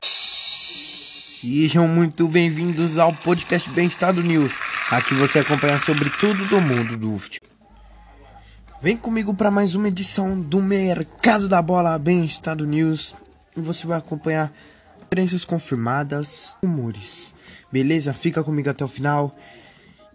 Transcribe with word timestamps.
Sejam 0.00 1.88
muito 1.88 2.28
bem-vindos 2.28 2.98
ao 2.98 3.12
podcast 3.12 3.68
Bem 3.70 3.86
Estado 3.86 4.22
News. 4.22 4.54
Aqui 4.90 5.14
você 5.14 5.40
acompanha 5.40 5.78
sobre 5.78 6.10
tudo 6.10 6.46
do 6.46 6.60
mundo 6.60 6.96
do 6.96 7.18
futebol. 7.18 7.50
Vem 8.80 8.96
comigo 8.96 9.34
para 9.34 9.50
mais 9.50 9.74
uma 9.74 9.88
edição 9.88 10.40
do 10.40 10.62
Mercado 10.62 11.48
da 11.48 11.60
Bola 11.60 11.98
Bem 11.98 12.24
Estado 12.24 12.66
News 12.66 13.14
e 13.56 13.60
você 13.60 13.86
vai 13.86 13.98
acompanhar 13.98 14.52
crenças 15.10 15.44
confirmadas, 15.44 16.56
rumores. 16.62 17.34
Beleza? 17.72 18.12
Fica 18.14 18.44
comigo 18.44 18.70
até 18.70 18.84
o 18.84 18.88
final. 18.88 19.36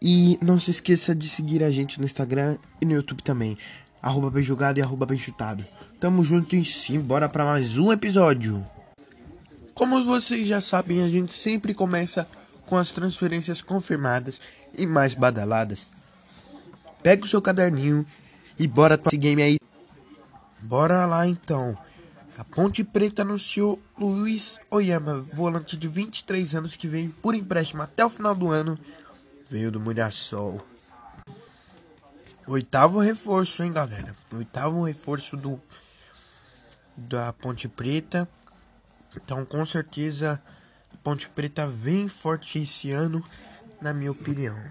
E 0.01 0.39
não 0.41 0.59
se 0.59 0.71
esqueça 0.71 1.13
de 1.13 1.29
seguir 1.29 1.63
a 1.63 1.69
gente 1.69 1.99
no 1.99 2.05
Instagram 2.05 2.57
e 2.81 2.85
no 2.85 2.93
YouTube 2.93 3.21
também. 3.21 3.57
Arroba 4.01 4.31
bem 4.31 4.41
jogado 4.41 4.79
e 4.79 4.81
arroba 4.81 5.05
bem 5.05 5.17
chutado. 5.17 5.65
Tamo 5.99 6.23
junto 6.23 6.55
e 6.55 6.65
sim, 6.65 6.99
bora 6.99 7.29
para 7.29 7.45
mais 7.45 7.77
um 7.77 7.91
episódio. 7.91 8.65
Como 9.75 10.03
vocês 10.03 10.47
já 10.47 10.59
sabem, 10.59 11.03
a 11.03 11.07
gente 11.07 11.33
sempre 11.33 11.73
começa 11.73 12.27
com 12.65 12.77
as 12.77 12.91
transferências 12.91 13.61
confirmadas 13.61 14.41
e 14.73 14.87
mais 14.87 15.13
badaladas. 15.13 15.87
Pega 17.03 17.25
o 17.25 17.27
seu 17.27 17.41
caderninho 17.41 18.05
e 18.57 18.67
bora 18.67 18.97
para 18.97 19.09
esse 19.09 19.17
game 19.17 19.41
aí. 19.41 19.57
Bora 20.61 21.05
lá 21.05 21.27
então. 21.27 21.77
A 22.37 22.43
Ponte 22.43 22.83
Preta 22.83 23.21
anunciou 23.21 23.79
Luiz 23.99 24.59
Oyama, 24.69 25.25
volante 25.33 25.77
de 25.77 25.87
23 25.87 26.55
anos 26.55 26.75
que 26.75 26.87
veio 26.87 27.11
por 27.21 27.35
empréstimo 27.35 27.83
até 27.83 28.03
o 28.03 28.09
final 28.09 28.33
do 28.33 28.49
ano. 28.49 28.79
Veio 29.47 29.71
do 29.71 29.79
Mirassol. 29.79 30.70
Oitavo 32.51 32.99
reforço, 32.99 33.63
hein, 33.63 33.71
galera? 33.71 34.13
Oitavo 34.29 34.83
reforço 34.83 35.37
do 35.37 35.57
da 36.97 37.31
Ponte 37.31 37.69
Preta. 37.69 38.27
Então, 39.15 39.45
com 39.45 39.65
certeza, 39.65 40.41
Ponte 41.01 41.29
Preta 41.29 41.65
vem 41.65 42.09
forte 42.09 42.59
esse 42.59 42.91
ano, 42.91 43.25
na 43.81 43.93
minha 43.93 44.11
opinião. 44.11 44.61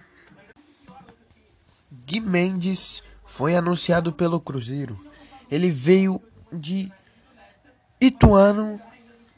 Gui 2.04 2.20
Mendes 2.20 3.02
foi 3.24 3.56
anunciado 3.56 4.12
pelo 4.12 4.38
Cruzeiro. 4.38 5.02
Ele 5.50 5.70
veio 5.70 6.20
de 6.52 6.92
Ituano 7.98 8.78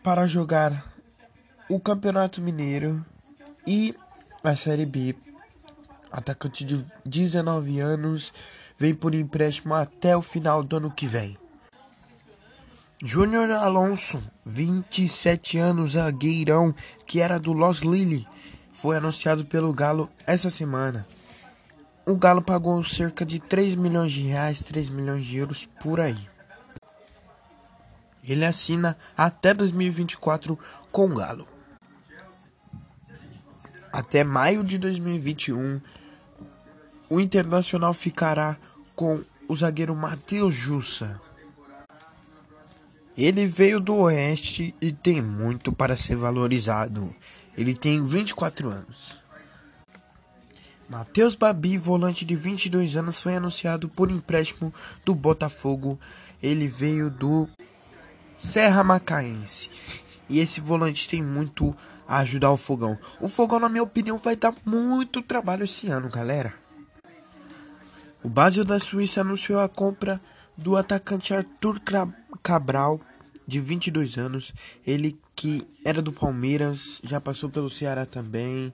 para 0.03 0.27
jogar 0.27 0.93
o 1.69 1.79
Campeonato 1.79 2.41
Mineiro 2.41 3.07
e 3.65 3.95
a 4.43 4.57
Série 4.57 4.85
B. 4.85 5.15
Atacante 6.13 6.63
de 6.63 6.85
19 7.07 7.81
anos, 7.81 8.35
vem 8.77 8.93
por 8.93 9.15
empréstimo 9.15 9.75
até 9.75 10.15
o 10.15 10.21
final 10.21 10.63
do 10.63 10.77
ano 10.77 10.91
que 10.91 11.07
vem. 11.07 11.39
Júnior 13.03 13.51
Alonso, 13.51 14.23
27 14.45 15.59
anos, 15.59 15.93
zagueirão, 15.95 16.75
que 17.07 17.21
era 17.21 17.41
do 17.41 17.53
Los 17.53 17.81
Lille, 17.81 18.29
foi 18.73 18.97
anunciado 18.97 19.45
pelo 19.47 19.73
Galo 19.73 20.11
essa 20.27 20.51
semana. 20.51 21.07
O 22.07 22.15
Galo 22.15 22.43
pagou 22.43 22.85
cerca 22.85 23.25
de 23.25 23.41
3 23.41 23.75
milhões 23.75 24.13
de 24.13 24.23
reais, 24.23 24.61
3 24.61 24.91
milhões 24.91 25.25
de 25.25 25.39
euros 25.39 25.69
por 25.81 26.01
aí. 26.01 26.29
Ele 28.23 28.45
assina 28.45 28.97
até 29.17 29.55
2024 29.55 30.59
com 30.93 31.07
o 31.07 31.15
Galo. 31.15 31.49
Até 33.93 34.23
maio 34.23 34.63
de 34.63 34.79
2021, 34.79 35.81
o 37.13 37.21
Internacional 37.21 37.93
ficará 37.93 38.57
com 38.97 39.21
o 39.47 39.55
zagueiro 39.55 39.95
Matheus 39.95 40.55
Jussa. 40.55 41.21
Ele 43.15 43.45
veio 43.45 43.79
do 43.79 43.95
Oeste 43.95 44.75
e 44.81 44.91
tem 44.93 45.21
muito 45.21 45.71
para 45.71 45.95
ser 45.95 46.17
valorizado. 46.17 47.15
Ele 47.55 47.75
tem 47.75 48.03
24 48.03 48.71
anos. 48.71 49.21
Matheus 50.89 51.35
Babi, 51.35 51.77
volante 51.77 52.25
de 52.25 52.35
22 52.35 52.97
anos, 52.97 53.21
foi 53.21 53.37
anunciado 53.37 53.91
por 53.91 54.11
empréstimo 54.11 54.73
do 55.05 55.15
Botafogo. 55.15 56.01
Ele 56.43 56.67
veio 56.67 57.11
do 57.11 57.47
Serra 58.39 58.83
Macaense. 58.83 59.69
E 60.31 60.41
esse 60.41 60.63
volante 60.63 61.07
tem 61.07 61.23
muito 61.23 61.77
a 62.09 62.21
ajudar 62.21 62.51
o 62.51 62.57
Fogão. 62.57 62.99
O 63.21 63.29
Fogão, 63.29 63.61
na 63.61 63.69
minha 63.69 63.83
opinião, 63.83 64.17
vai 64.17 64.35
dar 64.35 64.55
muito 64.65 65.21
trabalho 65.21 65.65
esse 65.65 65.89
ano, 65.89 66.09
galera. 66.09 66.62
O 68.25 68.29
Basel 68.29 68.65
da 68.65 68.79
Suíça 68.79 69.21
anunciou 69.21 69.59
a 69.59 69.69
compra 69.69 70.21
do 70.57 70.77
atacante 70.77 71.35
Arthur 71.35 71.81
Cabral, 72.41 73.01
de 73.47 73.59
22 73.59 74.17
anos, 74.17 74.55
ele 74.87 75.19
que 75.35 75.67
era 75.85 76.01
do 76.01 76.13
Palmeiras, 76.13 77.01
já 77.03 77.21
passou 77.21 77.51
pelo 77.51 77.69
Ceará 77.69 78.07
também, 78.07 78.73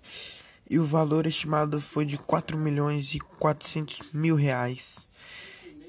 e 0.69 0.79
o 0.79 0.85
valor 0.85 1.27
estimado 1.27 1.81
foi 1.81 2.05
de 2.05 2.19
4 2.19 2.59
milhões 2.59 3.15
e 3.15 3.19
400 3.19 4.13
mil 4.13 4.37
reais. 4.37 5.09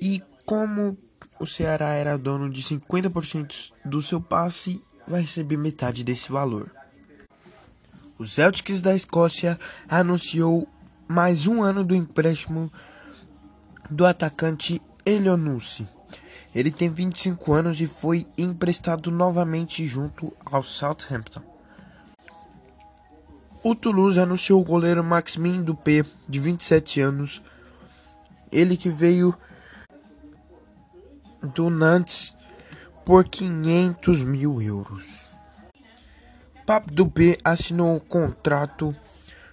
E 0.02 0.24
como 0.46 0.98
o 1.38 1.46
Ceará 1.46 1.90
era 1.94 2.18
dono 2.18 2.50
de 2.50 2.64
50% 2.64 3.74
do 3.84 4.02
seu 4.02 4.22
passe, 4.22 4.82
vai 5.06 5.22
receber 5.22 5.58
metade 5.58 6.04
desse 6.06 6.32
valor. 6.32 6.72
O 8.18 8.26
Celtics 8.26 8.80
da 8.80 8.96
Escócia 8.96 9.60
anunciou 9.90 10.66
mais 11.10 11.46
um 11.46 11.62
ano 11.62 11.84
do 11.84 11.96
empréstimo 11.96 12.72
do 13.90 14.06
atacante 14.06 14.82
Elionussi. 15.06 15.88
Ele 16.54 16.72
tem 16.72 16.90
25 16.90 17.54
anos 17.54 17.80
e 17.80 17.88
foi 17.88 18.28
emprestado 18.38 19.12
novamente 19.12 19.86
junto 19.86 20.34
ao 20.46 20.64
Southampton. 20.64 21.42
O 23.64 23.76
Toulouse 23.76 24.20
anunciou 24.20 24.62
o 24.62 24.66
goleiro 24.66 25.04
Maximin 25.04 25.62
Dupé, 25.62 26.04
de 26.28 26.40
27 26.40 27.02
anos. 27.02 27.42
Ele 28.52 28.78
que 28.78 28.90
veio 28.90 29.36
do 31.54 31.70
Nantes 31.70 32.34
por 33.06 33.28
500 33.28 34.24
mil 34.24 34.62
euros. 34.62 35.26
Pape 36.66 36.94
Dupé 36.94 37.38
assinou 37.44 37.96
um 37.96 38.00
contrato 38.00 38.96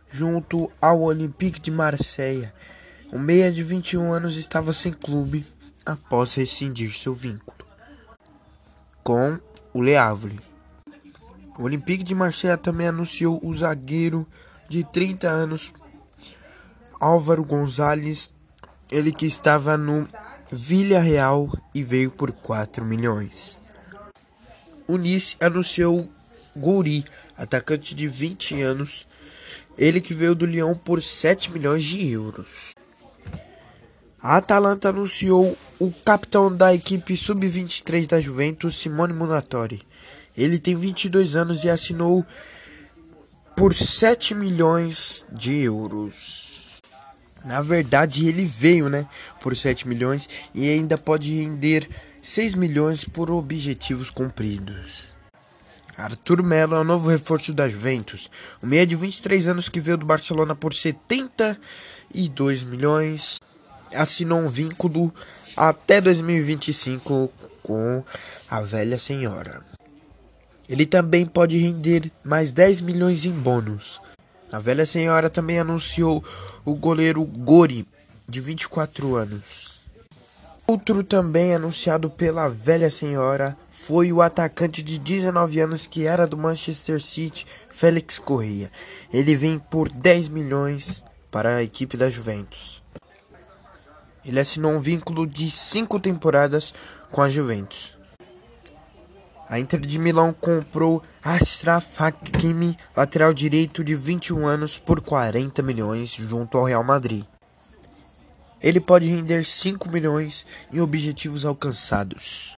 junto 0.09 0.71
ao 0.81 1.01
Olympique 1.03 1.61
de 1.61 1.71
Marseille. 1.71 2.53
O 3.17 3.19
meia 3.19 3.51
de 3.51 3.63
21 3.63 4.13
anos 4.13 4.37
estava 4.37 4.75
sem 4.75 4.93
clube 4.93 5.47
após 5.87 6.35
rescindir 6.35 6.93
seu 6.93 7.15
vínculo 7.15 7.67
com 9.03 9.39
o 9.73 9.83
Le 9.83 9.97
Havre. 9.97 10.39
O 11.59 11.63
Olympique 11.63 12.05
de 12.05 12.15
Marseille 12.15 12.59
também 12.59 12.89
anunciou 12.89 13.41
o 13.43 13.55
zagueiro 13.55 14.27
de 14.69 14.85
30 14.85 15.29
anos 15.29 15.73
Álvaro 17.01 17.43
Gonzalez, 17.43 18.35
ele 18.91 19.11
que 19.11 19.25
estava 19.25 19.79
no 19.79 20.07
Villarreal 20.53 21.51
e 21.75 21.83
veio 21.83 22.11
por 22.11 22.31
4 22.33 22.85
milhões. 22.85 23.59
O 24.87 24.99
Nice 24.99 25.39
anunciou 25.41 26.07
Gouri, 26.55 27.03
atacante 27.35 27.95
de 27.95 28.07
20 28.07 28.61
anos, 28.61 29.09
ele 29.79 30.03
que 30.03 30.13
veio 30.13 30.35
do 30.35 30.45
Lyon 30.45 30.75
por 30.75 31.03
7 31.03 31.51
milhões 31.51 31.83
de 31.83 32.07
euros. 32.07 32.76
A 34.27 34.39
Atalanta 34.39 34.89
anunciou 34.89 35.57
o 35.79 35.93
capitão 36.05 36.53
da 36.53 36.75
equipe 36.75 37.17
sub-23 37.17 38.09
da 38.09 38.21
Juventus, 38.21 38.77
Simone 38.77 39.13
Munatori. 39.13 39.83
Ele 40.37 40.59
tem 40.59 40.75
22 40.75 41.37
anos 41.37 41.63
e 41.63 41.71
assinou 41.71 42.27
por 43.55 43.73
7 43.73 44.35
milhões 44.35 45.25
de 45.31 45.57
euros. 45.59 46.81
Na 47.45 47.63
verdade, 47.63 48.27
ele 48.27 48.45
veio, 48.45 48.89
né, 48.89 49.07
por 49.41 49.57
7 49.57 49.87
milhões 49.87 50.29
e 50.53 50.69
ainda 50.69 50.99
pode 50.99 51.33
render 51.33 51.89
6 52.21 52.57
milhões 52.57 53.05
por 53.05 53.31
objetivos 53.31 54.11
cumpridos. 54.11 55.05
Arthur 55.97 56.43
Melo 56.43 56.75
é 56.75 56.81
o 56.81 56.85
novo 56.85 57.09
reforço 57.09 57.55
da 57.55 57.69
Juventus. 57.69 58.29
O 58.61 58.67
meia 58.67 58.85
de 58.85 58.97
23 58.97 59.47
anos 59.47 59.69
que 59.69 59.79
veio 59.79 59.99
do 59.99 60.05
Barcelona 60.05 60.57
por 60.57 60.75
72 60.75 62.65
milhões 62.65 63.41
assinou 63.95 64.41
um 64.41 64.49
vínculo 64.49 65.13
até 65.57 66.01
2025 66.01 67.31
com 67.63 68.05
a 68.51 68.61
velha 68.61 68.99
senhora. 68.99 69.65
Ele 70.69 70.85
também 70.85 71.25
pode 71.25 71.59
render 71.59 72.11
mais 72.25 72.51
10 72.51 72.81
milhões 72.81 73.25
em 73.25 73.33
bônus. 73.33 74.01
A 74.51 74.59
velha 74.59 74.87
senhora 74.87 75.31
também 75.31 75.59
anunciou 75.59 76.25
o 76.65 76.75
goleiro 76.75 77.25
Gori, 77.25 77.87
de 78.29 78.41
24 78.41 79.15
anos. 79.15 79.85
Outro 80.67 81.05
também 81.05 81.55
anunciado 81.55 82.11
pela 82.11 82.49
velha 82.49 82.91
senhora 82.91 83.57
foi 83.71 84.13
o 84.13 84.21
atacante 84.21 84.83
de 84.83 84.99
19 84.99 85.61
anos 85.61 85.87
que 85.87 86.07
era 86.07 86.27
do 86.27 86.37
Manchester 86.37 87.01
City, 87.01 87.47
Félix 87.69 88.19
Correia. 88.19 88.71
Ele 89.13 89.37
vem 89.37 89.59
por 89.61 89.89
10 89.89 90.29
milhões 90.29 91.05
para 91.31 91.57
a 91.57 91.63
equipe 91.63 91.97
da 91.97 92.11
Juventus. 92.11 92.83
Ele 94.27 94.41
assinou 94.41 94.73
um 94.73 94.81
vínculo 94.81 95.25
de 95.25 95.49
cinco 95.49 96.01
temporadas 96.01 96.75
com 97.13 97.23
a 97.23 97.29
Juventus. 97.29 97.97
A 99.49 99.61
Inter 99.61 99.79
de 99.79 100.01
Milão 100.01 100.33
comprou 100.33 101.01
Ashraf 101.23 102.01
Hakimi, 102.03 102.77
lateral 102.97 103.33
direito 103.33 103.85
de 103.85 103.95
21 103.95 104.45
anos, 104.45 104.77
por 104.77 105.01
40 105.01 105.63
milhões 105.63 106.11
junto 106.11 106.59
ao 106.59 106.65
Real 106.65 106.83
Madrid. 106.83 107.25
Ele 108.61 108.81
pode 108.81 109.07
render 109.07 109.45
5 109.45 109.89
milhões 109.89 110.45
em 110.73 110.81
objetivos 110.81 111.45
alcançados. 111.45 112.57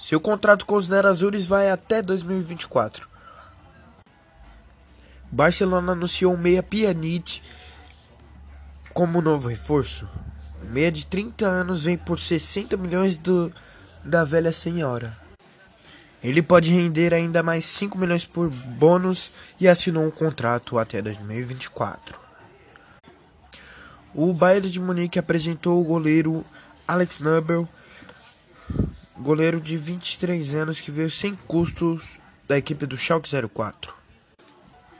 Seu 0.00 0.20
contrato 0.20 0.66
com 0.66 0.74
os 0.74 0.88
Nerazzurris 0.88 1.46
vai 1.46 1.70
até 1.70 2.02
2024. 2.02 3.08
Barcelona 5.30 5.92
anunciou 5.92 6.34
o 6.34 6.38
meia 6.38 6.64
Pjanic 6.64 7.40
como 8.92 9.20
novo 9.20 9.48
reforço. 9.48 10.08
Meia 10.70 10.90
de 10.90 11.06
30 11.06 11.46
anos 11.46 11.84
vem 11.84 11.96
por 11.96 12.18
60 12.18 12.76
milhões 12.76 13.16
do, 13.16 13.52
da 14.04 14.24
velha 14.24 14.52
senhora. 14.52 15.16
Ele 16.22 16.42
pode 16.42 16.72
render 16.72 17.14
ainda 17.14 17.42
mais 17.42 17.64
5 17.66 17.96
milhões 17.96 18.24
por 18.24 18.50
bônus 18.50 19.30
e 19.60 19.68
assinou 19.68 20.04
um 20.04 20.10
contrato 20.10 20.78
até 20.78 21.00
2024. 21.00 22.18
O 24.14 24.32
Bayern 24.32 24.68
de 24.68 24.80
Munique 24.80 25.18
apresentou 25.18 25.80
o 25.80 25.84
goleiro 25.84 26.44
Alex 26.88 27.20
Nubel, 27.20 27.68
goleiro 29.18 29.60
de 29.60 29.76
23 29.76 30.54
anos 30.54 30.80
que 30.80 30.90
veio 30.90 31.10
sem 31.10 31.34
custos 31.46 32.18
da 32.48 32.56
equipe 32.58 32.86
do 32.86 32.96
Schalke 32.96 33.30
04. 33.48 33.94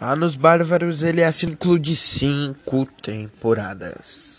Lá 0.01 0.15
nos 0.15 0.37
Bárbaros 0.37 1.03
ele 1.03 1.23
é 1.23 1.33
ciclo 1.33 1.79
de 1.79 1.97
5 1.97 2.87
temporadas. 3.03 4.36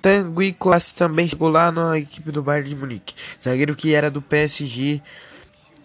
Tanguy 0.00 0.52
Coas 0.52 0.92
também 0.92 1.26
chegou 1.26 1.48
lá 1.48 1.72
na 1.72 1.98
equipe 1.98 2.30
do 2.30 2.42
Bayern 2.42 2.70
de 2.70 2.76
Munique, 2.76 3.14
zagueiro 3.42 3.74
que 3.74 3.94
era 3.94 4.10
do 4.10 4.22
PSG 4.22 5.02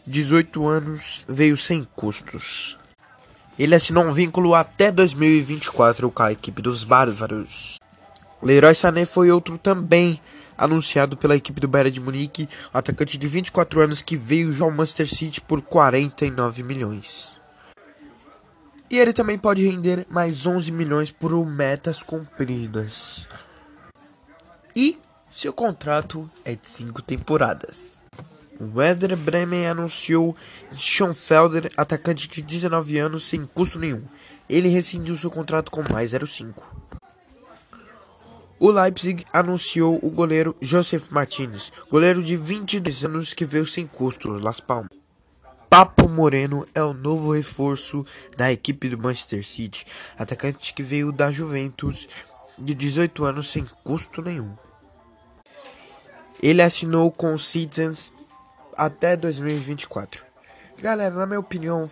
18 0.06 0.68
anos, 0.68 1.24
veio 1.27 1.56
sem 1.56 1.88
custos. 1.95 2.77
Ele 3.57 3.74
assinou 3.74 4.04
um 4.04 4.13
vínculo 4.13 4.54
até 4.54 4.92
2024 4.92 6.12
com 6.12 6.24
a 6.24 6.31
equipe 6.31 6.62
dos 6.62 6.83
Bárbaros. 6.83 7.80
Leroy 8.42 8.75
Sané 8.75 9.06
foi 9.06 9.31
outro 9.31 9.57
também 9.57 10.19
anunciado 10.57 11.16
pela 11.16 11.36
equipe 11.36 11.62
do 11.62 11.68
Bayern 11.68 11.92
de 11.92 12.00
Munique, 12.00 12.50
atacante 12.74 13.18
de 13.18 13.27
24 13.27 13.81
anos 13.81 14.01
que 14.01 14.18
veio 14.18 14.51
ao 14.63 14.71
Manchester 14.71 15.07
City 15.07 15.42
por 15.42 15.62
49 15.62 16.63
milhões. 16.63 17.39
E 18.89 19.00
ele 19.00 19.13
também 19.13 19.38
pode 19.38 19.66
render 19.66 20.06
mais 20.09 20.45
11 20.45 20.71
milhões 20.71 21.12
por 21.12 21.33
metas 21.45 22.04
cumpridas. 22.04 23.27
E 24.75 24.97
seu 25.29 25.53
contrato 25.53 26.29
é 26.43 26.55
de 26.55 26.67
5 26.67 27.01
temporadas. 27.01 27.77
Werder 28.59 29.15
Bremen 29.15 29.67
anunciou 29.67 30.35
Schoenfelder, 30.71 31.71
atacante 31.77 32.27
de 32.27 32.41
19 32.41 32.97
anos, 32.97 33.23
sem 33.23 33.43
custo 33.43 33.77
nenhum. 33.77 34.03
Ele 34.49 34.69
rescindiu 34.69 35.17
seu 35.17 35.29
contrato 35.29 35.69
com 35.69 35.83
mais 35.91 36.11
05. 36.11 36.63
O 38.59 38.71
Leipzig 38.71 39.25
anunciou 39.33 39.99
o 40.01 40.09
goleiro 40.09 40.55
Joseph 40.61 41.09
Martinez, 41.09 41.71
goleiro 41.89 42.23
de 42.23 42.37
22 42.37 43.05
anos 43.05 43.33
que 43.33 43.45
veio 43.45 43.65
sem 43.65 43.85
custo 43.85 44.29
Las 44.29 44.59
Palmas. 44.59 44.89
Papo 45.69 46.07
Moreno 46.07 46.65
é 46.73 46.81
o 46.81 46.93
novo 46.93 47.33
reforço 47.33 48.05
da 48.37 48.51
equipe 48.51 48.89
do 48.89 48.97
Manchester 48.97 49.45
City, 49.45 49.85
atacante 50.17 50.73
que 50.73 50.83
veio 50.83 51.11
da 51.11 51.31
Juventus 51.31 52.07
de 52.57 52.73
18 52.75 53.25
anos 53.25 53.51
sem 53.51 53.65
custo 53.83 54.21
nenhum. 54.21 54.55
Ele 56.44 56.62
assinou 56.62 57.10
com 57.10 57.34
o 57.34 57.40
Citizens 57.40 58.12
até 58.75 59.16
2024. 59.16 60.25
Galera, 60.78 61.16
na 61.16 61.25
minha 61.25 61.40
opinião, 61.40 61.86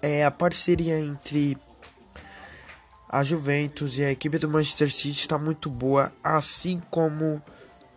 é 0.00 0.24
a 0.24 0.30
parceria 0.30 1.00
entre 1.00 1.58
a 3.08 3.24
Juventus 3.24 3.98
e 3.98 4.04
a 4.04 4.12
equipe 4.12 4.38
do 4.38 4.48
Manchester 4.48 4.88
City 4.88 5.18
está 5.18 5.36
muito 5.36 5.68
boa, 5.68 6.12
assim 6.22 6.80
como 6.92 7.42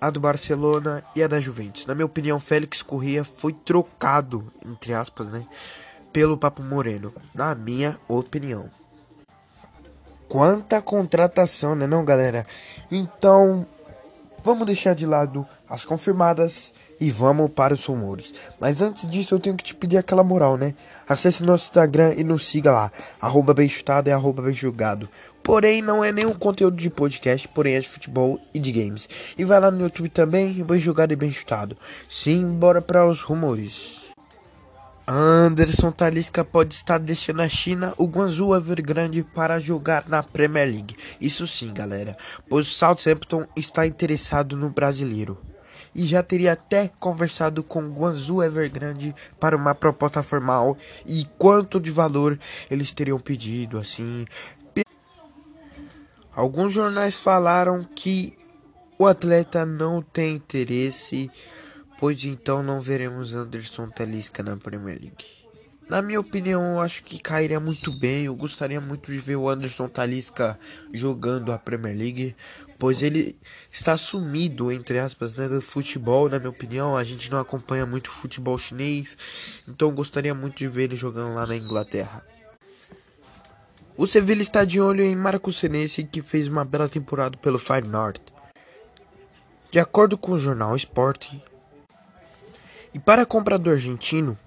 a 0.01 0.09
do 0.09 0.19
Barcelona 0.19 1.03
e 1.15 1.21
a 1.21 1.27
da 1.27 1.39
Juventus. 1.39 1.85
Na 1.85 1.93
minha 1.93 2.07
opinião, 2.07 2.39
Félix 2.39 2.81
Corrêa 2.81 3.23
foi 3.23 3.53
trocado, 3.53 4.51
entre 4.65 4.91
aspas, 4.91 5.27
né, 5.27 5.45
pelo 6.11 6.35
Papo 6.35 6.63
Moreno. 6.63 7.13
Na 7.31 7.53
minha 7.53 7.95
opinião. 8.07 8.71
Quanta 10.27 10.81
contratação, 10.81 11.75
né, 11.75 11.85
não, 11.85 12.03
galera? 12.03 12.43
Então, 12.89 13.67
vamos 14.43 14.65
deixar 14.65 14.95
de 14.95 15.05
lado 15.05 15.47
as 15.69 15.83
confirmadas 15.83 16.73
e 16.99 17.11
vamos 17.11 17.51
para 17.51 17.73
os 17.73 17.85
rumores. 17.85 18.33
Mas 18.59 18.81
antes 18.81 19.07
disso, 19.07 19.35
eu 19.35 19.39
tenho 19.39 19.55
que 19.55 19.63
te 19.63 19.75
pedir 19.75 19.97
aquela 19.97 20.23
moral, 20.23 20.57
né? 20.57 20.73
Acesse 21.07 21.43
nosso 21.43 21.67
Instagram 21.67 22.13
e 22.17 22.23
nos 22.23 22.45
siga 22.45 22.71
lá, 22.71 22.91
arroba 23.19 23.53
bem 23.53 23.67
chutado 23.67 24.09
e 24.09 24.11
arroba 24.11 24.41
bem 24.41 24.53
julgado. 24.53 25.09
Porém, 25.43 25.81
não 25.81 26.03
é 26.03 26.11
nenhum 26.11 26.33
conteúdo 26.33 26.75
de 26.75 26.89
podcast, 26.89 27.47
porém 27.49 27.75
é 27.75 27.79
de 27.79 27.87
futebol 27.87 28.39
e 28.53 28.59
de 28.59 28.71
games. 28.71 29.07
E 29.37 29.43
vai 29.43 29.59
lá 29.59 29.69
no 29.69 29.81
YouTube 29.81 30.09
também, 30.09 30.53
bem 30.63 30.79
julgado 30.79 31.13
e 31.13 31.15
bem 31.15 31.31
chutado. 31.31 31.77
Sim, 32.09 32.51
bora 32.53 32.81
para 32.81 33.07
os 33.07 33.21
rumores. 33.21 34.05
Anderson 35.07 35.91
Talisca 35.91 36.43
pode 36.43 36.73
estar 36.73 36.97
deixando 36.97 37.41
a 37.41 37.47
China, 37.47 37.93
o 37.95 38.07
Guangzhou 38.07 38.55
Evergrande 38.55 39.23
para 39.23 39.59
jogar 39.59 40.05
na 40.07 40.23
Premier 40.23 40.67
League. 40.67 40.95
Isso 41.21 41.45
sim, 41.45 41.71
galera, 41.71 42.17
pois 42.49 42.65
o 42.65 42.71
Southampton 42.71 43.45
está 43.55 43.85
interessado 43.85 44.57
no 44.57 44.71
brasileiro 44.71 45.37
e 45.95 46.05
já 46.05 46.21
teria 46.21 46.51
até 46.51 46.91
conversado 46.99 47.63
com 47.63 47.87
Guangzhou 47.87 48.43
Evergrande 48.43 49.15
para 49.39 49.55
uma 49.55 49.73
proposta 49.73 50.21
formal 50.21 50.77
e 51.05 51.25
quanto 51.37 51.79
de 51.79 51.89
valor 51.89 52.37
eles 52.69 52.91
teriam 52.91 53.17
pedido, 53.17 53.77
assim. 53.77 54.25
Alguns 56.35 56.73
jornais 56.73 57.15
falaram 57.15 57.81
que 57.95 58.37
o 58.99 59.07
atleta 59.07 59.65
não 59.65 60.01
tem 60.01 60.35
interesse, 60.35 61.31
pois 61.97 62.25
então 62.25 62.61
não 62.61 62.81
veremos 62.81 63.33
Anderson 63.33 63.89
Talisca 63.89 64.43
na 64.43 64.57
Premier 64.57 64.99
League. 64.99 65.44
Na 65.87 66.01
minha 66.01 66.19
opinião, 66.19 66.63
eu 66.73 66.81
acho 66.81 67.03
que 67.03 67.19
cairia 67.19 67.59
muito 67.59 67.91
bem. 67.91 68.25
Eu 68.25 68.35
gostaria 68.35 68.81
muito 68.81 69.11
de 69.11 69.19
ver 69.19 69.35
o 69.35 69.47
Anderson 69.47 69.87
Talisca 69.87 70.57
jogando 70.91 71.51
a 71.51 71.59
Premier 71.59 71.95
League, 71.95 72.35
pois 72.79 73.03
ele 73.03 73.37
está 73.71 73.95
sumido, 73.95 74.71
entre 74.71 74.97
aspas, 74.97 75.35
né, 75.35 75.47
do 75.47 75.61
futebol. 75.61 76.27
Na 76.27 76.39
minha 76.39 76.49
opinião, 76.49 76.97
a 76.97 77.03
gente 77.03 77.29
não 77.29 77.39
acompanha 77.39 77.85
muito 77.85 78.09
futebol 78.09 78.57
chinês, 78.57 79.15
então 79.67 79.91
gostaria 79.91 80.33
muito 80.33 80.57
de 80.57 80.67
ver 80.67 80.85
ele 80.85 80.95
jogando 80.95 81.35
lá 81.35 81.45
na 81.45 81.55
Inglaterra. 81.55 82.25
O 83.95 84.07
Sevilla 84.07 84.41
está 84.41 84.65
de 84.65 84.81
olho 84.81 85.03
em 85.03 85.15
Marcos 85.15 85.57
Senesi, 85.57 86.03
que 86.03 86.21
fez 86.21 86.47
uma 86.47 86.65
bela 86.65 86.89
temporada 86.89 87.37
pelo 87.37 87.59
Feyenoord. 87.59 88.19
De 89.71 89.79
acordo 89.79 90.17
com 90.17 90.31
o 90.31 90.39
jornal 90.39 90.75
Sport, 90.75 91.33
e 92.93 92.99
para 92.99 93.21
a 93.21 93.25
compra 93.25 93.57
do 93.57 93.69
argentino, 93.69 94.37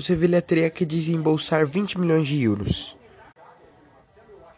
o 0.00 0.02
Sevilla 0.02 0.40
teria 0.40 0.70
que 0.70 0.86
desembolsar 0.86 1.66
20 1.66 2.00
milhões 2.00 2.26
de 2.26 2.42
euros. 2.42 2.96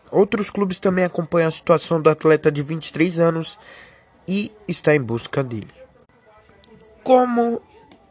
Outros 0.09 0.51
clubes 0.51 0.79
também 0.79 1.05
acompanham 1.05 1.49
a 1.49 1.51
situação 1.51 2.01
do 2.01 2.09
atleta 2.09 2.51
de 2.51 2.63
23 2.63 3.19
anos 3.19 3.59
e 4.29 4.53
está 4.69 4.95
em 4.95 5.03
busca 5.03 5.43
dele. 5.43 5.73
Como 7.03 7.61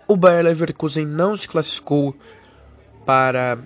o 0.09 0.17
Bayer 0.17 0.43
Leverkusen 0.43 1.05
não 1.05 1.37
se 1.37 1.47
classificou 1.47 2.13
para 3.05 3.57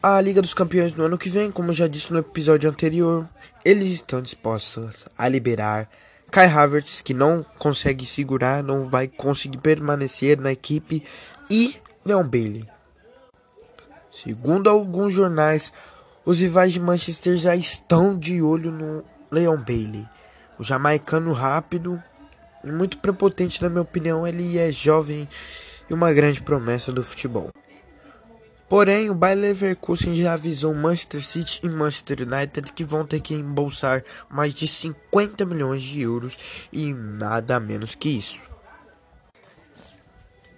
a 0.00 0.20
Liga 0.20 0.40
dos 0.40 0.54
Campeões 0.54 0.94
no 0.94 1.06
ano 1.06 1.18
que 1.18 1.28
vem, 1.28 1.50
como 1.50 1.72
já 1.72 1.88
disse 1.88 2.12
no 2.12 2.20
episódio 2.20 2.70
anterior, 2.70 3.28
eles 3.64 3.88
estão 3.88 4.22
dispostos 4.22 5.04
a 5.18 5.28
liberar 5.28 5.88
Kai 6.30 6.46
Havertz, 6.46 7.00
que 7.00 7.12
não 7.12 7.44
consegue 7.58 8.06
segurar, 8.06 8.62
não 8.62 8.88
vai 8.88 9.08
conseguir 9.08 9.58
permanecer 9.58 10.38
na 10.38 10.52
equipe, 10.52 11.02
e 11.50 11.76
Leon 12.04 12.28
Bailey. 12.28 12.68
Segundo 14.10 14.68
alguns 14.68 15.12
jornais, 15.12 15.72
os 16.24 16.40
rivais 16.40 16.72
de 16.72 16.80
Manchester 16.80 17.36
já 17.36 17.56
estão 17.56 18.18
de 18.18 18.40
olho 18.42 18.70
no 18.70 19.04
Leon 19.30 19.56
Bailey. 19.56 20.06
O 20.58 20.62
jamaicano 20.62 21.32
rápido 21.32 22.02
e 22.62 22.70
muito 22.70 22.98
prepotente, 22.98 23.62
na 23.62 23.68
minha 23.68 23.82
opinião, 23.82 24.26
ele 24.26 24.58
é 24.58 24.70
jovem 24.70 25.28
e 25.88 25.94
uma 25.94 26.12
grande 26.12 26.42
promessa 26.42 26.92
do 26.92 27.02
futebol. 27.02 27.50
Porém, 28.68 29.10
o 29.10 29.14
Bayer 29.14 29.38
Leverkusen 29.38 30.14
já 30.14 30.32
avisou 30.32 30.74
Manchester 30.74 31.22
City 31.22 31.60
e 31.62 31.68
Manchester 31.68 32.22
United 32.22 32.72
que 32.72 32.82
vão 32.82 33.04
ter 33.04 33.20
que 33.20 33.34
embolsar 33.34 34.02
mais 34.28 34.54
de 34.54 34.66
50 34.66 35.44
milhões 35.44 35.82
de 35.82 36.00
euros 36.00 36.36
e 36.72 36.92
nada 36.94 37.60
menos 37.60 37.94
que 37.94 38.08
isso. 38.08 38.38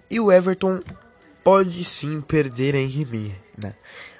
E 0.09 0.19
o 0.19 0.31
Everton 0.31 0.81
pode 1.47 1.81
sim 1.85 2.19
perder 2.19 2.75
Henry 2.75 3.05
Mina. 3.05 3.73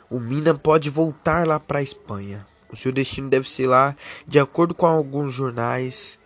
O 0.09 0.17
Mina 0.17 0.53
pode 0.53 0.89
voltar 0.89 1.45
lá 1.45 1.59
para 1.59 1.79
a 1.79 1.83
Espanha. 1.83 2.47
O 2.71 2.75
seu 2.77 2.89
destino 2.89 3.29
deve 3.29 3.49
ser 3.49 3.67
lá, 3.67 3.93
de 4.25 4.39
acordo 4.39 4.73
com 4.73 4.87
alguns 4.87 5.33
jornais. 5.33 6.17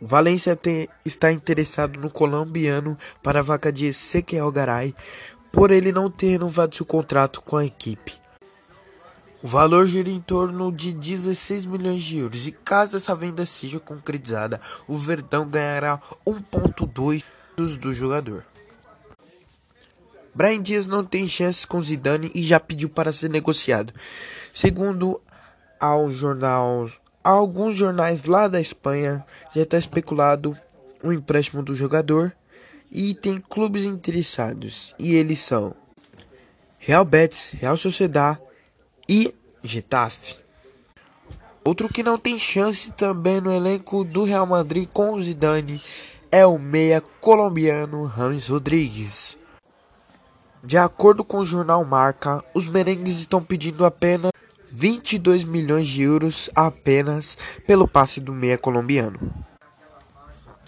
Valência 0.00 0.56
tem, 0.56 0.88
está 1.04 1.30
interessado 1.30 2.00
no 2.00 2.08
colombiano 2.08 2.96
para 3.22 3.40
a 3.40 3.42
vaca 3.42 3.70
de 3.70 3.88
Ezequiel 3.88 4.50
Garay, 4.50 4.94
por 5.52 5.70
ele 5.70 5.92
não 5.92 6.10
ter 6.10 6.30
renovado 6.30 6.74
seu 6.74 6.86
contrato 6.86 7.42
com 7.42 7.58
a 7.58 7.66
equipe. 7.66 8.14
O 9.42 9.48
valor 9.48 9.84
gira 9.84 10.08
em 10.08 10.22
torno 10.22 10.72
de 10.72 10.94
16 10.94 11.66
milhões 11.66 12.02
de 12.02 12.20
euros 12.20 12.46
e 12.46 12.52
caso 12.52 12.96
essa 12.96 13.14
venda 13.14 13.44
seja 13.44 13.78
concretizada, 13.78 14.62
o 14.88 14.96
Verdão 14.96 15.46
ganhará 15.46 16.00
1.2 16.26 17.22
do 17.78 17.92
jogador. 17.92 18.46
Brian 20.34 20.62
Dias 20.62 20.86
não 20.86 21.04
tem 21.04 21.26
chances 21.26 21.64
com 21.64 21.82
Zidane 21.82 22.30
e 22.34 22.42
já 22.42 22.60
pediu 22.60 22.88
para 22.88 23.12
ser 23.12 23.28
negociado. 23.30 23.92
Segundo 24.52 25.20
ao 25.78 26.10
jornal, 26.10 26.88
alguns 27.22 27.74
jornais 27.74 28.24
lá 28.24 28.48
da 28.48 28.60
Espanha, 28.60 29.24
já 29.54 29.62
está 29.62 29.76
especulado 29.78 30.56
o 31.02 31.12
empréstimo 31.12 31.62
do 31.62 31.74
jogador 31.74 32.32
e 32.90 33.14
tem 33.14 33.38
clubes 33.38 33.84
interessados. 33.84 34.94
E 34.98 35.14
eles 35.14 35.40
são 35.40 35.74
Real 36.78 37.04
Betis, 37.04 37.50
Real 37.58 37.76
Sociedad, 37.76 38.38
e 39.08 39.34
Getafe. 39.62 40.36
Outro 41.64 41.88
que 41.88 42.02
não 42.02 42.16
tem 42.16 42.38
chance 42.38 42.90
também 42.92 43.40
no 43.40 43.52
elenco 43.52 44.04
do 44.04 44.24
Real 44.24 44.46
Madrid 44.46 44.88
com 44.92 45.20
Zidane 45.20 45.80
é 46.30 46.46
o 46.46 46.58
meia 46.58 47.00
colombiano 47.20 48.04
Rames 48.04 48.48
Rodrigues. 48.48 49.36
De 50.62 50.76
acordo 50.76 51.24
com 51.24 51.38
o 51.38 51.44
jornal 51.44 51.84
Marca, 51.84 52.44
os 52.54 52.66
merengues 52.66 53.18
estão 53.18 53.42
pedindo 53.42 53.84
apenas 53.84 54.30
22 54.70 55.44
milhões 55.44 55.88
de 55.88 56.02
euros 56.02 56.50
apenas 56.54 57.36
pelo 57.66 57.88
passe 57.88 58.20
do 58.20 58.32
meia 58.32 58.58
colombiano. 58.58 59.18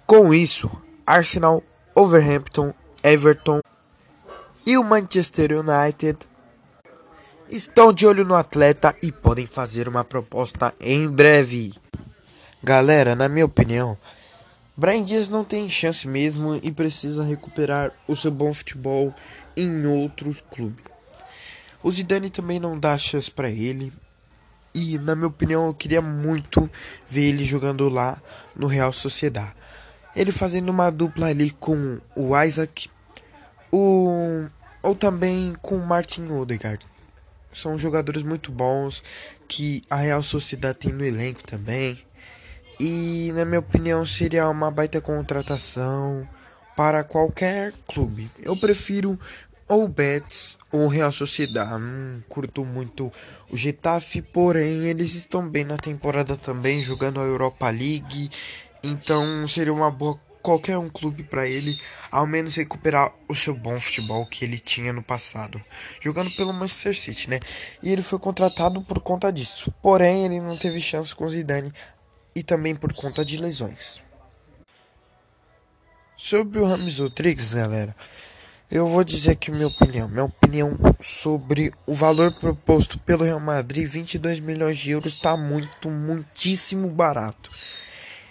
Com 0.07 0.33
isso, 0.33 0.71
Arsenal, 1.07 1.63
Overhampton, 1.95 2.73
Everton 3.03 3.61
e 4.65 4.79
o 4.79 4.85
Manchester 4.85 5.53
United 5.53 6.19
estão 7.51 7.93
de 7.93 8.07
olho 8.07 8.25
no 8.25 8.35
atleta 8.35 8.97
e 9.03 9.13
podem 9.13 9.47
fazer 9.47 9.89
uma 9.89 10.03
proposta 10.03 10.75
em 10.81 11.07
breve. 11.07 11.75
Galera, 12.63 13.15
na 13.15 13.29
minha 13.29 13.45
opinião, 13.45 13.99
Brian 14.75 15.03
Dias 15.03 15.29
não 15.29 15.45
tem 15.45 15.69
chance 15.69 16.09
mesmo 16.09 16.59
e 16.63 16.73
precisa 16.73 17.23
recuperar 17.23 17.93
o 18.09 18.17
seu 18.17 18.31
bom 18.31 18.55
futebol 18.55 19.15
em 19.57 19.87
outro 19.87 20.35
clube. 20.51 20.83
O 21.83 21.91
Zidane 21.91 22.31
também 22.31 22.61
não 22.61 22.79
dá 22.79 22.97
chance 22.97 23.31
para 23.31 23.51
ele. 23.51 23.93
E 24.75 24.99
na 24.99 25.15
minha 25.15 25.29
opinião, 25.29 25.67
eu 25.67 25.75
queria 25.75 26.01
muito 26.01 26.71
ver 27.07 27.29
ele 27.29 27.45
jogando 27.45 27.89
lá 27.89 28.23
no 28.55 28.67
Real 28.67 28.93
Sociedad. 28.93 29.53
Ele 30.15 30.33
fazendo 30.33 30.71
uma 30.71 30.91
dupla 30.91 31.29
ali 31.29 31.51
com 31.51 31.99
o 32.15 32.39
Isaac, 32.41 32.89
o 33.71 34.47
ou 34.83 34.95
também 34.95 35.55
com 35.63 35.77
o 35.77 35.87
Martin 35.87 36.29
Odegaard. 36.29 36.85
São 37.55 37.79
jogadores 37.79 38.23
muito 38.23 38.51
bons 38.51 39.03
que 39.47 39.83
a 39.89 39.97
Real 39.97 40.23
Sociedade 40.23 40.79
tem 40.79 40.93
no 40.93 41.05
elenco 41.05 41.45
também. 41.45 41.99
E 42.81 43.31
na 43.35 43.45
minha 43.45 43.61
opinião 43.61 44.05
seria 44.05 44.49
uma 44.49 44.71
baita 44.71 45.01
contratação 45.01 46.27
para 46.77 47.05
qualquer 47.05 47.73
clube. 47.87 48.31
Eu 48.43 48.57
prefiro 48.57 49.19
ou 49.69 49.89
Betis 49.89 50.59
ou 50.71 50.87
Real 50.87 51.13
Sociedade. 51.13 51.83
Hum, 51.83 52.23
curto 52.29 52.65
muito 52.65 53.13
o 53.51 53.57
Getafe, 53.57 54.21
porém 54.21 54.87
eles 54.87 55.15
estão 55.15 55.49
bem 55.49 55.65
na 55.65 55.77
temporada 55.77 56.37
também, 56.37 56.83
jogando 56.83 57.21
a 57.21 57.25
Europa 57.25 57.71
League. 57.71 58.31
Então 58.83 59.47
seria 59.49 59.73
uma 59.73 59.91
boa 59.91 60.19
qualquer 60.43 60.77
um 60.77 60.91
clube 60.91 61.23
para 61.23 61.47
ele 61.47 61.81
ao 62.11 62.27
menos 62.27 62.57
recuperar 62.57 63.13
o 63.29 63.35
seu 63.35 63.55
bom 63.55 63.79
futebol 63.81 64.27
que 64.27 64.45
ele 64.45 64.59
tinha 64.59 64.93
no 64.93 65.03
passado, 65.03 65.63
jogando 66.01 66.31
pelo 66.33 66.53
Manchester 66.53 66.99
City, 66.99 67.31
né? 67.31 67.39
E 67.83 67.91
ele 67.91 68.03
foi 68.03 68.19
contratado 68.19 68.83
por 68.83 69.01
conta 69.01 69.33
disso. 69.33 69.73
Porém, 69.81 70.27
ele 70.27 70.41
não 70.41 70.57
teve 70.57 70.81
chance 70.81 71.15
com 71.15 71.29
Zidane 71.29 71.73
e 72.35 72.43
também 72.43 72.75
por 72.75 72.93
conta 72.93 73.25
de 73.25 73.37
lesões. 73.37 74.03
Sobre 76.25 76.61
o 76.61 76.65
Rodrigues, 76.65 77.53
galera, 77.53 77.97
eu 78.71 78.89
vou 78.89 79.03
dizer 79.03 79.33
aqui 79.33 79.51
minha 79.51 79.67
opinião. 79.67 80.09
Minha 80.09 80.23
opinião 80.23 80.79
sobre 81.03 81.73
o 81.85 81.93
valor 81.93 82.33
proposto 82.33 82.97
pelo 82.97 83.25
Real 83.25 83.41
Madrid, 83.41 83.89
22 83.89 84.39
milhões 84.39 84.79
de 84.79 84.93
euros, 84.93 85.15
está 85.15 85.37
muito, 85.37 85.91
muitíssimo 85.91 86.89
barato. 86.89 87.51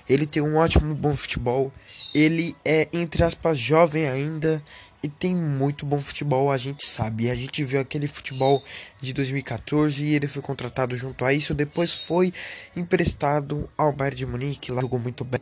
Ele 0.07 0.25
tem 0.25 0.41
um 0.41 0.55
ótimo 0.55 0.95
bom 0.95 1.13
futebol. 1.17 1.69
Ele 2.15 2.55
é, 2.63 2.87
entre 2.93 3.25
aspas, 3.25 3.59
jovem 3.59 4.07
ainda 4.07 4.63
e 5.03 5.09
tem 5.09 5.35
muito 5.35 5.85
bom 5.85 5.99
futebol, 5.99 6.49
a 6.49 6.55
gente 6.55 6.87
sabe. 6.87 7.29
A 7.29 7.35
gente 7.35 7.61
viu 7.61 7.81
aquele 7.81 8.07
futebol 8.07 8.63
de 9.01 9.11
2014 9.11 10.05
e 10.05 10.15
ele 10.15 10.29
foi 10.29 10.41
contratado 10.41 10.95
junto 10.95 11.25
a 11.25 11.33
isso. 11.33 11.53
Depois 11.53 12.05
foi 12.05 12.33
emprestado 12.73 13.69
ao 13.77 13.91
Bayern 13.91 14.15
de 14.15 14.25
Munique, 14.25 14.71
lá 14.71 14.79
jogou 14.79 14.97
muito 14.97 15.25
bem. 15.25 15.41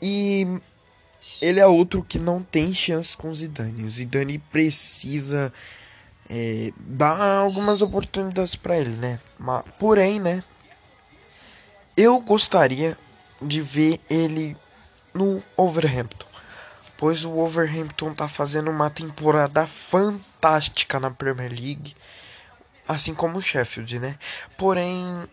E 0.00 0.46
ele 1.40 1.60
é 1.60 1.66
outro 1.66 2.02
que 2.02 2.18
não 2.18 2.42
tem 2.42 2.72
chance 2.72 3.16
com 3.16 3.30
o 3.30 3.34
Zidane. 3.34 3.84
O 3.84 3.90
Zidane 3.90 4.38
precisa 4.38 5.52
é, 6.28 6.72
dar 6.76 7.38
algumas 7.38 7.82
oportunidades 7.82 8.54
para 8.54 8.78
ele, 8.78 8.90
né? 8.96 9.20
Mas, 9.38 9.64
porém, 9.78 10.20
né? 10.20 10.42
Eu 11.96 12.20
gostaria 12.20 12.96
de 13.40 13.60
ver 13.60 14.00
ele 14.08 14.56
no 15.14 15.42
Overhampton, 15.56 16.26
pois 16.96 17.24
o 17.24 17.38
Overhampton 17.38 18.14
tá 18.14 18.28
fazendo 18.28 18.70
uma 18.70 18.90
temporada 18.90 19.66
fantástica 19.66 21.00
na 21.00 21.10
Premier 21.10 21.50
League, 21.50 21.96
assim 22.86 23.14
como 23.14 23.38
o 23.38 23.42
Sheffield, 23.42 23.98
né? 23.98 24.16
Porém, 24.56 25.24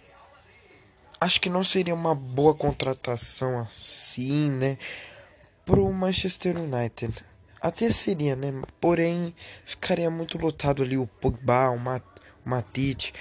acho 1.21 1.39
que 1.39 1.49
não 1.49 1.63
seria 1.63 1.93
uma 1.93 2.15
boa 2.15 2.53
contratação 2.53 3.59
assim, 3.61 4.49
né? 4.49 4.77
Pro 5.65 5.91
Manchester 5.91 6.55
United. 6.57 7.11
Até 7.59 7.89
seria, 7.89 8.35
né? 8.35 8.53
Porém, 8.79 9.33
ficaria 9.65 10.11
muito 10.11 10.37
lotado 10.37 10.83
ali 10.83 10.95
o 10.95 11.07
Pogba, 11.07 11.71
o, 11.71 11.79
Mat 11.79 12.03
o 12.45 12.49
Matite, 12.49 13.11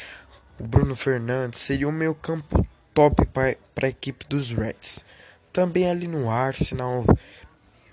o 0.61 0.65
Bruno 0.65 0.95
Fernandes. 0.95 1.61
Seria 1.61 1.89
o 1.89 1.93
meio 1.93 2.15
campo 2.15 2.67
top 2.93 3.25
para 3.27 3.57
a 3.87 3.89
equipe 3.89 4.27
dos 4.29 4.51
Reds. 4.51 5.03
Também 5.51 5.89
ali 5.89 6.07
no 6.07 6.31
Arsenal, 6.31 7.07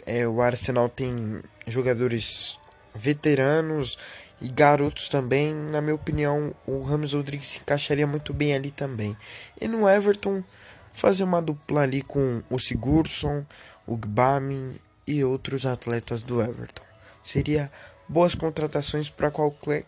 é, 0.05 0.27
o 0.27 0.41
Arsenal 0.41 0.89
tem 0.89 1.41
jogadores 1.65 2.59
veteranos 2.93 3.97
e 4.41 4.49
garotos 4.49 5.07
também. 5.07 5.53
Na 5.53 5.79
minha 5.79 5.95
opinião, 5.95 6.53
o 6.67 6.81
Ramos 6.81 7.13
Rodrigues 7.13 7.47
se 7.47 7.59
encaixaria 7.59 8.05
muito 8.05 8.33
bem 8.33 8.53
ali 8.53 8.71
também. 8.71 9.15
E 9.61 9.67
no 9.67 9.87
Everton, 9.87 10.43
fazer 10.91 11.23
uma 11.23 11.41
dupla 11.41 11.81
ali 11.81 12.01
com 12.01 12.43
o 12.49 12.59
Sigurdsson, 12.59 13.45
o 13.91 13.97
Gbamin 13.97 14.79
e 15.05 15.21
outros 15.21 15.65
atletas 15.65 16.23
do 16.23 16.41
Everton. 16.41 16.83
Seria 17.21 17.69
boas 18.07 18.33
contratações 18.33 19.09
para 19.09 19.29
qualquer, 19.29 19.85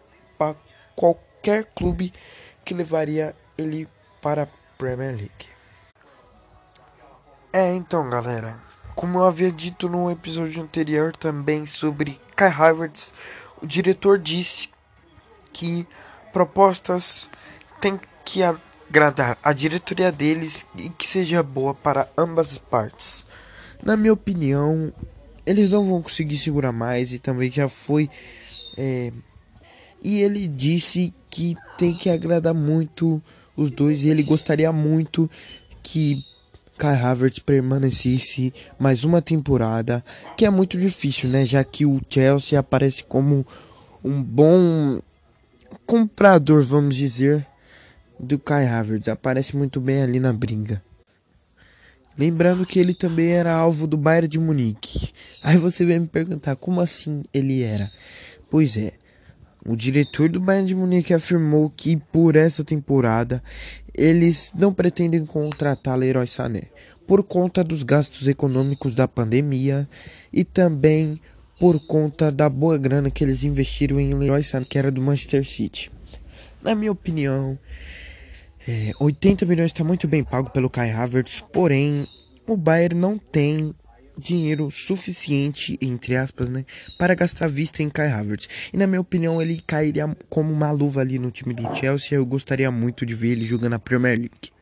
qualquer 0.94 1.66
clube 1.74 2.14
que 2.66 2.74
levaria 2.74 3.34
ele 3.58 3.88
para 4.22 4.50
Premier 4.78 5.16
League. 5.16 5.48
É, 7.54 7.74
então, 7.74 8.10
galera, 8.10 8.60
como 8.94 9.20
eu 9.20 9.26
havia 9.26 9.52
dito 9.52 9.88
no 9.88 10.12
episódio 10.12 10.62
anterior 10.62 11.16
também 11.16 11.66
sobre 11.66 12.20
Kai 12.36 12.50
Havertz, 12.50 13.14
o 13.62 13.66
diretor 13.66 14.20
disse 14.20 14.70
que 15.54 15.88
propostas 16.34 17.30
têm 17.80 17.98
que 18.26 18.42
agradar 18.44 19.38
a 19.42 19.54
diretoria 19.54 20.12
deles 20.12 20.66
e 20.76 20.90
que 20.90 21.08
seja 21.08 21.42
boa 21.42 21.74
para 21.74 22.10
ambas 22.18 22.52
as 22.52 22.58
partes. 22.58 23.26
Na 23.86 23.98
minha 23.98 24.14
opinião, 24.14 24.94
eles 25.46 25.70
não 25.70 25.86
vão 25.86 26.02
conseguir 26.02 26.38
segurar 26.38 26.72
mais 26.72 27.14
e 27.14 27.20
também 27.20 27.52
já 27.52 27.68
foi. 27.68 28.10
É, 28.78 29.12
e 30.02 30.22
ele 30.22 30.48
disse 30.48 31.14
que 31.30 31.56
tem 31.78 31.94
que 31.94 32.10
agradar 32.10 32.54
muito 32.54 33.22
os 33.56 33.70
dois 33.72 34.04
e 34.04 34.10
ele 34.10 34.24
gostaria 34.24 34.72
muito 34.72 35.30
que 35.82 36.24
Kai 36.78 36.96
Havertz 36.96 37.40
permanecesse 37.40 38.54
mais 38.80 39.04
uma 39.04 39.22
temporada, 39.22 40.04
que 40.38 40.46
é 40.46 40.50
muito 40.50 40.78
difícil, 40.78 41.30
né? 41.30 41.46
Já 41.46 41.64
que 41.64 41.86
o 41.86 42.02
Chelsea 42.10 42.60
aparece 42.60 43.04
como 43.04 43.46
um 44.04 44.22
bom 44.22 45.00
comprador, 45.86 46.64
vamos 46.64 46.96
dizer, 46.96 47.46
do 48.20 48.40
Kai 48.40 48.66
Havertz. 48.66 49.08
Aparece 49.08 49.56
muito 49.56 49.80
bem 49.80 50.02
ali 50.02 50.20
na 50.20 50.34
briga. 50.34 50.82
Lembrando 52.18 52.66
que 52.66 52.80
ele 52.80 52.94
também 52.94 53.30
era 53.30 53.54
alvo 53.54 53.88
do 53.88 53.98
Bayern 53.98 54.28
de 54.28 54.40
Munique. 54.40 55.12
Aí 55.42 55.58
você 55.58 55.86
vai 55.86 55.98
me 55.98 56.08
perguntar 56.08 56.56
como 56.56 56.80
assim 56.80 57.24
ele 57.34 57.64
era? 57.64 57.92
Pois 58.50 58.78
é, 58.78 58.94
o 59.66 59.76
diretor 59.76 60.30
do 60.30 60.40
Bayern 60.40 60.68
de 60.68 60.76
Munique 60.76 61.14
afirmou 61.14 61.72
que 61.76 61.98
por 61.98 62.36
essa 62.36 62.64
temporada 62.64 63.42
eles 63.96 64.52
não 64.56 64.74
pretendem 64.74 65.26
contratar 65.26 65.98
Leroy 65.98 66.28
Sané 66.28 66.64
por 67.08 67.24
conta 67.24 67.64
dos 67.64 67.84
gastos 67.84 68.28
econômicos 68.28 68.96
da 68.96 69.08
pandemia 69.08 69.88
e 70.32 70.44
também 70.44 71.20
por 71.60 71.80
conta 71.80 72.32
da 72.32 72.50
boa 72.50 72.78
grana 72.78 73.10
que 73.12 73.24
eles 73.24 73.44
investiram 73.44 74.00
em 74.00 74.12
Leroy 74.12 74.44
Sané, 74.44 74.66
que 74.68 74.78
era 74.78 74.92
do 74.92 75.02
Manchester 75.02 75.48
City. 75.48 75.92
Na 76.62 76.76
minha 76.76 76.92
opinião, 76.92 77.58
é, 78.68 78.94
80 79.00 79.46
milhões 79.46 79.72
está 79.72 79.84
muito 79.84 80.08
bem 80.08 80.24
pago 80.24 80.50
pelo 80.50 80.70
Kai 80.70 80.92
Havertz, 80.92 81.44
porém 81.52 82.08
o 82.48 82.56
Bayern 82.56 83.00
não 83.00 83.18
tem 83.18 83.74
dinheiro 84.18 84.70
suficiente, 84.70 85.78
entre 85.82 86.16
aspas, 86.16 86.50
né, 86.50 86.66
para 86.98 87.16
gastar 87.16 87.48
vista 87.48 87.82
em 87.82 87.90
Kai 87.90 88.12
Havertz. 88.12 88.48
E 88.72 88.78
na 88.78 88.88
minha 88.88 89.02
opinião, 89.02 89.42
ele 89.42 89.62
cairia 89.66 90.16
como 90.30 90.52
uma 90.52 90.72
luva 90.72 91.02
ali 91.02 91.20
no 91.20 91.32
time 91.32 91.54
do 91.54 91.76
Chelsea. 91.76 92.18
Eu 92.18 92.26
gostaria 92.26 92.70
muito 92.70 93.06
de 93.06 93.16
ver 93.16 93.32
ele 93.32 93.46
jogando 93.46 93.72
na 93.72 93.80
Premier 93.80 94.18
League. 94.18 94.54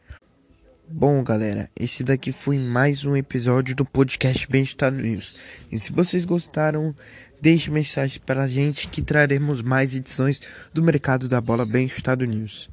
Bom, 0.93 1.23
galera, 1.23 1.69
esse 1.79 2.03
daqui 2.03 2.33
foi 2.33 2.57
mais 2.57 3.05
um 3.05 3.15
episódio 3.15 3.73
do 3.73 3.85
podcast 3.85 4.45
Bem 4.49 4.63
Estado 4.63 4.97
News. 4.97 5.37
E 5.71 5.79
se 5.79 5.91
vocês 5.91 6.25
gostaram, 6.25 6.93
deixe 7.41 7.71
mensagem 7.71 8.21
para 8.25 8.43
a 8.43 8.47
gente 8.47 8.89
que 8.89 9.01
traremos 9.01 9.61
mais 9.61 9.95
edições 9.95 10.41
do 10.73 10.83
mercado 10.83 11.29
da 11.29 11.39
bola 11.39 11.65
Bem 11.65 11.85
Estado 11.85 12.25
News. 12.25 12.69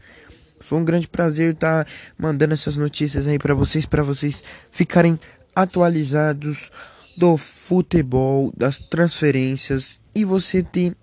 Foi 0.60 0.78
um 0.78 0.84
grande 0.84 1.08
prazer 1.08 1.54
estar 1.54 1.86
mandando 2.18 2.54
essas 2.54 2.76
notícias 2.76 3.26
aí 3.26 3.38
para 3.38 3.54
vocês, 3.54 3.86
para 3.86 4.02
vocês 4.02 4.42
ficarem 4.70 5.18
atualizados 5.54 6.70
do 7.16 7.36
futebol, 7.36 8.52
das 8.56 8.78
transferências 8.78 10.00
e 10.14 10.24
você 10.24 10.62
ter 10.62 10.96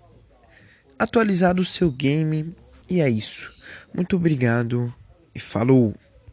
atualizado 0.98 1.60
o 1.60 1.64
seu 1.64 1.90
game. 1.90 2.54
E 2.88 3.00
é 3.00 3.10
isso. 3.10 3.52
Muito 3.94 4.16
obrigado 4.16 4.92
e 5.34 5.38
falou! 5.38 5.94